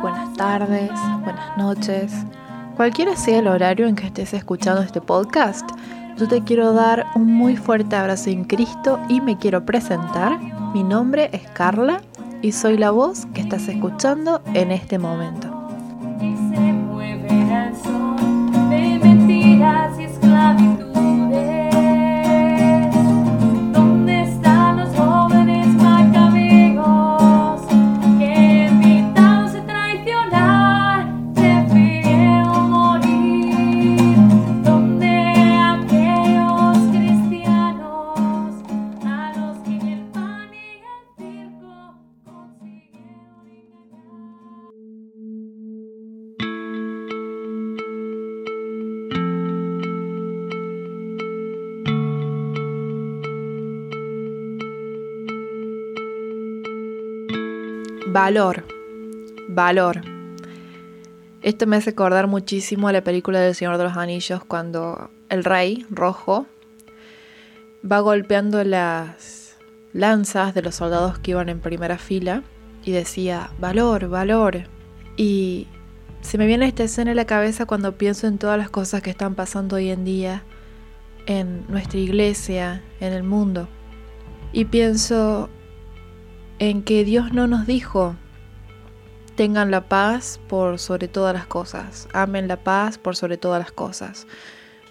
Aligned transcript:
buenas 0.00 0.32
tardes, 0.34 0.90
buenas 1.22 1.56
noches. 1.56 2.12
Cualquiera 2.76 3.16
sea 3.16 3.38
el 3.38 3.48
horario 3.48 3.86
en 3.86 3.94
que 3.94 4.06
estés 4.06 4.34
escuchando 4.34 4.82
este 4.82 5.00
podcast, 5.00 5.68
yo 6.18 6.28
te 6.28 6.42
quiero 6.42 6.72
dar 6.72 7.06
un 7.14 7.32
muy 7.32 7.56
fuerte 7.56 7.96
abrazo 7.96 8.30
en 8.30 8.44
Cristo 8.44 9.00
y 9.08 9.20
me 9.20 9.38
quiero 9.38 9.64
presentar. 9.64 10.38
Mi 10.74 10.82
nombre 10.82 11.30
es 11.32 11.48
Carla 11.50 12.02
y 12.42 12.52
soy 12.52 12.76
la 12.76 12.90
voz 12.90 13.26
que 13.34 13.40
estás 13.40 13.68
escuchando 13.68 14.42
en 14.54 14.72
este 14.72 14.98
momento. 14.98 15.51
Valor. 58.12 58.66
Valor. 59.48 60.02
Esto 61.40 61.66
me 61.66 61.76
hace 61.76 61.90
acordar 61.90 62.26
muchísimo 62.26 62.88
a 62.88 62.92
la 62.92 63.02
película 63.02 63.40
del 63.40 63.54
Señor 63.54 63.78
de 63.78 63.84
los 63.84 63.96
Anillos 63.96 64.44
cuando 64.44 65.10
el 65.30 65.44
rey 65.44 65.86
rojo 65.88 66.44
va 67.90 68.00
golpeando 68.00 68.62
las 68.64 69.56
lanzas 69.94 70.52
de 70.52 70.60
los 70.60 70.74
soldados 70.74 71.20
que 71.20 71.30
iban 71.30 71.48
en 71.48 71.60
primera 71.60 71.96
fila 71.96 72.42
y 72.84 72.92
decía, 72.92 73.50
valor, 73.58 74.10
valor. 74.10 74.64
Y 75.16 75.66
se 76.20 76.36
me 76.36 76.46
viene 76.46 76.66
esta 76.66 76.84
escena 76.84 77.12
en 77.12 77.16
la 77.16 77.24
cabeza 77.24 77.64
cuando 77.64 77.96
pienso 77.96 78.26
en 78.26 78.36
todas 78.36 78.58
las 78.58 78.68
cosas 78.68 79.00
que 79.00 79.08
están 79.08 79.34
pasando 79.34 79.76
hoy 79.76 79.88
en 79.88 80.04
día 80.04 80.42
en 81.24 81.64
nuestra 81.66 81.98
iglesia, 81.98 82.82
en 83.00 83.14
el 83.14 83.22
mundo. 83.22 83.70
Y 84.52 84.66
pienso 84.66 85.48
en 86.62 86.84
que 86.84 87.02
Dios 87.02 87.32
no 87.32 87.48
nos 87.48 87.66
dijo, 87.66 88.14
tengan 89.34 89.72
la 89.72 89.88
paz 89.88 90.38
por 90.48 90.78
sobre 90.78 91.08
todas 91.08 91.34
las 91.34 91.44
cosas, 91.44 92.08
amen 92.12 92.46
la 92.46 92.56
paz 92.56 92.98
por 92.98 93.16
sobre 93.16 93.36
todas 93.36 93.58
las 93.58 93.72
cosas. 93.72 94.28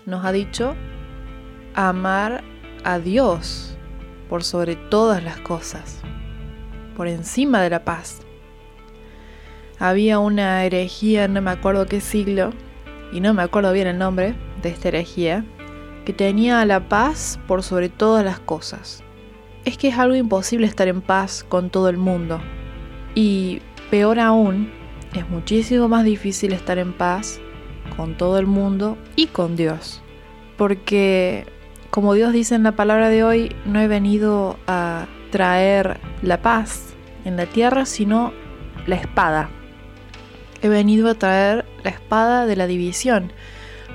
Nos 0.05 0.25
ha 0.25 0.33
dicho 0.33 0.75
amar 1.73 2.43
a 2.83 2.99
Dios 2.99 3.77
por 4.27 4.43
sobre 4.43 4.75
todas 4.75 5.23
las 5.23 5.37
cosas, 5.37 6.01
por 6.97 7.07
encima 7.07 7.61
de 7.61 7.69
la 7.69 7.85
paz. 7.85 8.19
Había 9.79 10.19
una 10.19 10.65
herejía, 10.65 11.29
no 11.29 11.41
me 11.41 11.51
acuerdo 11.51 11.85
qué 11.85 12.01
siglo, 12.01 12.51
y 13.13 13.21
no 13.21 13.33
me 13.33 13.43
acuerdo 13.43 13.71
bien 13.71 13.87
el 13.87 13.97
nombre 13.97 14.35
de 14.61 14.67
esta 14.67 14.89
herejía, 14.89 15.45
que 16.03 16.11
tenía 16.11 16.65
la 16.65 16.89
paz 16.89 17.39
por 17.47 17.63
sobre 17.63 17.87
todas 17.87 18.25
las 18.25 18.41
cosas 18.41 19.05
es 19.65 19.77
que 19.77 19.89
es 19.89 19.97
algo 19.97 20.15
imposible 20.15 20.67
estar 20.67 20.87
en 20.87 21.01
paz 21.01 21.45
con 21.47 21.69
todo 21.69 21.89
el 21.89 21.97
mundo. 21.97 22.41
Y 23.15 23.61
peor 23.89 24.19
aún, 24.19 24.71
es 25.13 25.29
muchísimo 25.29 25.87
más 25.87 26.05
difícil 26.05 26.53
estar 26.53 26.77
en 26.77 26.93
paz 26.93 27.39
con 27.95 28.15
todo 28.15 28.39
el 28.39 28.47
mundo 28.47 28.97
y 29.15 29.27
con 29.27 29.55
Dios. 29.55 30.01
Porque, 30.57 31.45
como 31.89 32.13
Dios 32.13 32.33
dice 32.33 32.55
en 32.55 32.63
la 32.63 32.73
palabra 32.73 33.09
de 33.09 33.23
hoy, 33.23 33.55
no 33.65 33.79
he 33.79 33.87
venido 33.87 34.57
a 34.67 35.07
traer 35.31 35.99
la 36.21 36.41
paz 36.41 36.93
en 37.25 37.37
la 37.37 37.45
tierra, 37.45 37.85
sino 37.85 38.33
la 38.87 38.95
espada. 38.95 39.49
He 40.61 40.69
venido 40.69 41.09
a 41.09 41.15
traer 41.15 41.65
la 41.83 41.89
espada 41.89 42.45
de 42.45 42.55
la 42.55 42.67
división. 42.67 43.33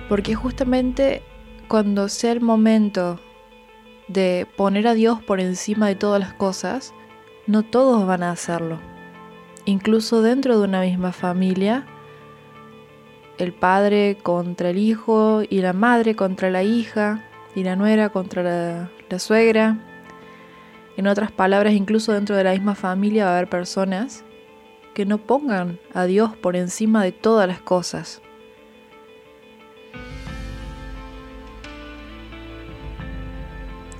Porque 0.08 0.34
justamente 0.34 1.22
cuando 1.68 2.08
sea 2.08 2.32
el 2.32 2.40
momento 2.40 3.20
de 4.08 4.46
poner 4.56 4.86
a 4.86 4.94
Dios 4.94 5.22
por 5.22 5.40
encima 5.40 5.88
de 5.88 5.96
todas 5.96 6.20
las 6.20 6.32
cosas, 6.32 6.94
no 7.46 7.62
todos 7.62 8.06
van 8.06 8.22
a 8.22 8.30
hacerlo. 8.30 8.78
Incluso 9.64 10.22
dentro 10.22 10.58
de 10.58 10.64
una 10.64 10.80
misma 10.80 11.12
familia, 11.12 11.86
el 13.38 13.52
padre 13.52 14.18
contra 14.22 14.70
el 14.70 14.78
hijo 14.78 15.42
y 15.48 15.60
la 15.60 15.72
madre 15.72 16.14
contra 16.14 16.50
la 16.50 16.62
hija 16.62 17.24
y 17.54 17.64
la 17.64 17.76
nuera 17.76 18.10
contra 18.10 18.42
la, 18.42 19.18
suegra. 19.18 19.78
En 20.96 21.06
otras 21.06 21.30
palabras, 21.30 21.74
incluso 21.74 22.12
dentro 22.12 22.36
de 22.36 22.44
la 22.44 22.52
misma 22.52 22.74
familia 22.74 23.24
va 23.24 23.32
a 23.32 23.36
haber 23.36 23.48
personas 23.48 24.24
que 24.94 25.04
no 25.04 25.18
pongan 25.18 25.78
a 25.92 26.04
Dios 26.04 26.36
por 26.36 26.56
encima 26.56 27.04
de 27.04 27.12
todas 27.12 27.46
las 27.46 27.60
cosas. 27.60 28.22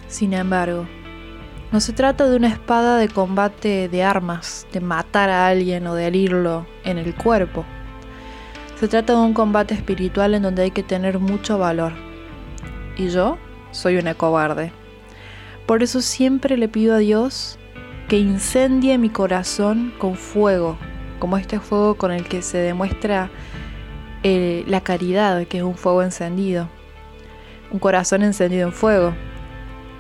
Sin 0.09 0.33
embargo, 0.35 0.87
no 1.73 1.81
se 1.81 1.93
trata 1.93 2.29
de 2.29 2.37
una 2.37 2.49
espada 2.49 2.97
de 2.97 3.09
combate 3.09 3.89
de 3.89 4.05
armas, 4.05 4.67
de 4.73 4.81
matar 4.81 5.31
a 5.31 5.49
alguien 5.49 5.87
o 5.89 5.95
de 5.95 6.07
herirlo 6.07 6.67
en 6.85 6.99
el 6.99 7.15
cuerpo. 7.15 7.65
Se 8.79 8.87
trata 8.87 9.15
de 9.15 9.19
un 9.19 9.35
combate 9.35 9.75
espiritual 9.75 10.35
en 10.35 10.43
donde 10.43 10.63
hay 10.63 10.71
que 10.71 10.85
tener 10.85 11.19
mucho 11.19 11.59
valor. 11.59 11.93
Y 12.97 13.09
yo 13.09 13.37
soy 13.73 13.97
una 13.97 14.15
cobarde. 14.15 14.71
Por 15.67 15.83
eso 15.83 16.01
siempre 16.01 16.57
le 16.57 16.69
pido 16.69 16.95
a 16.95 16.99
Dios 16.99 17.59
que 18.09 18.19
incendie 18.19 18.97
mi 18.99 19.11
corazón 19.11 19.93
con 19.99 20.15
fuego, 20.15 20.79
como 21.19 21.37
este 21.37 21.59
fuego 21.59 21.97
con 21.97 22.13
el 22.13 22.29
que 22.29 22.43
se 22.43 22.59
demuestra 22.59 23.29
eh, 24.23 24.63
la 24.69 24.83
caridad, 24.83 25.45
que 25.49 25.59
es 25.59 25.65
un 25.65 25.75
fuego 25.75 26.05
encendido. 26.05 26.69
Un 27.73 27.81
corazón 27.81 28.23
encendido 28.23 28.69
en 28.69 28.73
fuego 28.73 29.13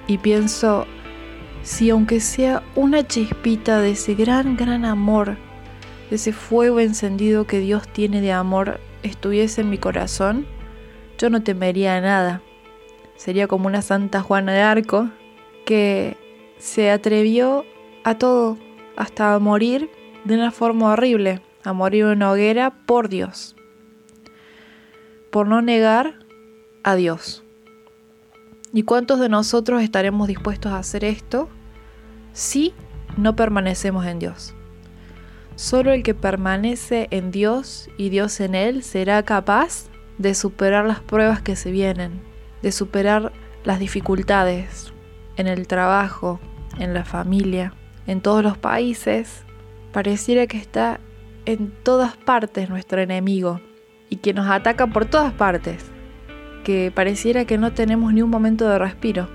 y 0.07 0.19
pienso, 0.19 0.87
si 1.63 1.91
aunque 1.91 2.21
sea 2.21 2.63
una 2.75 3.07
chispita 3.07 3.81
de 3.81 3.93
ese 3.93 4.15
gran, 4.15 4.57
gran 4.57 4.85
amor, 4.85 5.37
de 6.11 6.17
ese 6.17 6.33
fuego 6.33 6.81
encendido 6.81 7.47
que 7.47 7.59
Dios 7.59 7.89
tiene 7.89 8.21
de 8.21 8.33
amor, 8.33 8.81
estuviese 9.03 9.63
en 9.63 9.71
mi 9.71 9.79
corazón, 9.79 10.47
yo 11.19 11.31
no 11.31 11.43
temería 11.43 12.01
nada. 12.01 12.43
Sería 13.17 13.49
como 13.49 13.67
una 13.67 13.83
Santa 13.83 14.21
Juana 14.21 14.53
de 14.53 14.61
Arco 14.61 15.11
que 15.65 16.17
se 16.59 16.91
atrevió 16.91 17.65
a 18.05 18.17
todo, 18.17 18.59
hasta 18.97 19.35
a 19.35 19.39
morir 19.39 19.91
de 20.25 20.35
una 20.35 20.51
forma 20.51 20.93
horrible, 20.93 21.41
a 21.65 21.73
morir 21.73 22.05
en 22.05 22.11
una 22.11 22.31
hoguera 22.31 22.71
por 22.87 23.09
Dios, 23.09 23.57
por 25.31 25.49
no 25.49 25.63
negar 25.63 26.21
a 26.85 26.95
Dios. 26.95 27.46
¿Y 28.77 28.83
cuántos 28.83 29.19
de 29.21 29.31
nosotros 29.31 29.81
estaremos 29.81 30.29
dispuestos 30.29 30.71
a 30.71 30.79
hacer 30.81 31.03
esto 31.03 31.49
si 32.35 32.75
no 33.17 33.35
permanecemos 33.35 34.05
en 34.05 34.19
Dios? 34.19 34.55
Solo 35.55 35.93
el 35.93 36.03
que 36.03 36.13
permanece 36.13 37.09
en 37.11 37.31
Dios 37.31 37.89
y 37.97 38.11
Dios 38.11 38.39
en 38.39 38.55
él 38.55 38.83
será 38.83 39.23
capaz 39.23 39.87
de 40.19 40.35
superar 40.35 40.85
las 40.85 41.01
pruebas 41.01 41.41
que 41.41 41.57
se 41.57 41.71
vienen, 41.71 42.21
de 42.61 42.71
superar 42.71 43.33
las 43.65 43.79
dificultades 43.79 44.93
en 45.39 45.47
el 45.47 45.67
trabajo, 45.67 46.39
en 46.79 46.93
la 46.93 47.07
familia, 47.07 47.73
en 48.07 48.21
todos 48.21 48.43
los 48.43 48.59
países. 48.59 49.47
Pareciera 49.91 50.47
que 50.47 50.59
está 50.59 51.01
en 51.47 51.73
todas 51.83 52.19
partes 52.19 52.69
nuestro 52.69 53.01
enemigo 53.01 53.59
y 54.11 54.17
que 54.17 54.35
nos 54.35 54.51
ataca 54.51 54.87
por 54.87 55.07
todas 55.07 55.33
partes 55.33 55.96
que 56.67 56.91
pareciera 56.93 57.45
que 57.45 57.59
no 57.59 57.73
tenemos 57.75 58.13
ni 58.13 58.23
un 58.23 58.31
momento 58.31 58.69
de 58.69 58.77
respiro. 58.77 59.29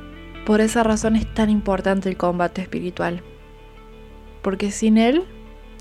Por 0.45 0.59
esa 0.59 0.83
razón 0.83 1.15
es 1.15 1.33
tan 1.33 1.49
importante 1.49 2.09
el 2.09 2.17
combate 2.17 2.61
espiritual. 2.61 3.23
Porque 4.41 4.69
sin 4.69 4.97
él 4.97 5.23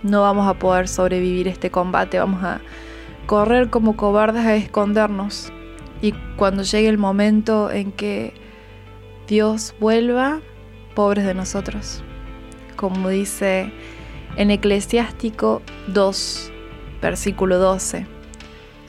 no 0.04 0.20
vamos 0.20 0.46
a 0.46 0.60
poder 0.60 0.86
sobrevivir 0.86 1.48
este 1.48 1.72
combate, 1.72 2.20
vamos 2.20 2.44
a 2.44 2.60
correr 3.26 3.68
como 3.68 3.96
cobardes 3.96 4.46
a 4.46 4.54
escondernos. 4.54 5.52
Y 6.00 6.12
cuando 6.36 6.62
llegue 6.62 6.88
el 6.88 6.98
momento 6.98 7.68
en 7.72 7.90
que 7.90 8.32
Dios 9.26 9.74
vuelva, 9.80 10.38
pobres 10.94 11.26
de 11.26 11.34
nosotros. 11.34 12.04
Como 12.76 13.08
dice 13.08 13.72
en 14.36 14.52
Eclesiástico 14.52 15.62
2, 15.88 16.52
versículo 17.02 17.58
12. 17.58 18.06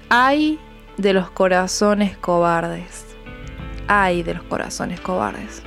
Hay 0.10 0.60
de 1.02 1.14
los 1.14 1.32
corazones 1.32 2.18
cobardes. 2.18 3.06
Ay 3.88 4.24
de 4.24 4.36
los 4.36 4.44
corazones 4.44 5.00
cobardes. 5.02 5.64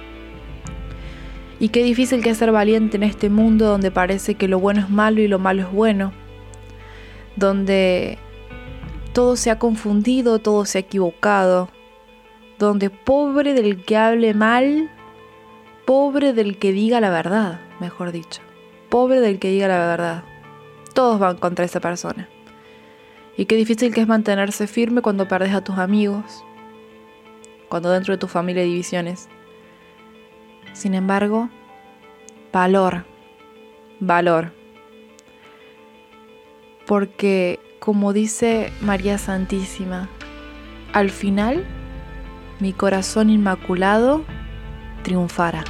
Y 1.60 1.68
qué 1.68 1.82
difícil 1.82 2.22
que 2.22 2.30
es 2.30 2.38
ser 2.38 2.52
valiente 2.52 2.96
en 2.96 3.02
este 3.02 3.30
mundo 3.30 3.66
donde 3.66 3.90
parece 3.90 4.34
que 4.34 4.48
lo 4.48 4.58
bueno 4.58 4.80
es 4.80 4.90
malo 4.90 5.20
y 5.20 5.28
lo 5.28 5.38
malo 5.38 5.62
es 5.62 5.72
bueno. 5.72 6.12
donde 7.36 8.18
todo 9.12 9.36
se 9.36 9.50
ha 9.50 9.58
confundido, 9.58 10.38
todo 10.38 10.64
se 10.64 10.78
ha 10.78 10.80
equivocado, 10.80 11.68
donde 12.58 12.90
pobre 12.90 13.54
del 13.54 13.84
que 13.84 13.96
hable 13.96 14.34
mal, 14.34 14.90
pobre 15.84 16.32
del 16.32 16.58
que 16.58 16.72
diga 16.72 17.00
la 17.00 17.10
verdad, 17.10 17.60
mejor 17.80 18.12
dicho, 18.12 18.40
pobre 18.88 19.20
del 19.20 19.38
que 19.38 19.50
diga 19.50 19.68
la 19.68 19.78
verdad. 19.78 20.24
Todos 20.94 21.18
van 21.18 21.36
contra 21.36 21.64
esa 21.64 21.80
persona. 21.80 22.28
Y 23.36 23.46
qué 23.46 23.56
difícil 23.56 23.92
que 23.92 24.00
es 24.00 24.06
mantenerse 24.06 24.66
firme 24.66 25.02
cuando 25.02 25.26
perdes 25.26 25.52
a 25.54 25.64
tus 25.64 25.78
amigos, 25.78 26.44
cuando 27.68 27.90
dentro 27.90 28.14
de 28.14 28.18
tu 28.18 28.28
familia 28.28 28.62
hay 28.62 28.68
divisiones. 28.68 29.28
Sin 30.72 30.94
embargo, 30.94 31.48
valor, 32.52 33.04
valor. 34.00 34.52
Porque, 36.86 37.58
como 37.80 38.12
dice 38.12 38.72
María 38.80 39.18
Santísima, 39.18 40.08
al 40.92 41.10
final 41.10 41.64
mi 42.60 42.72
corazón 42.72 43.30
inmaculado 43.30 44.24
triunfará. 45.02 45.64